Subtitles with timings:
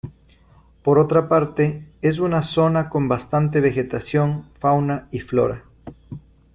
[0.81, 5.63] Por otra parte, es una zona con bastante vegetación, fauna y flora.